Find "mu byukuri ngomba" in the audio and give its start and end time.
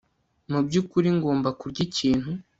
0.51-1.49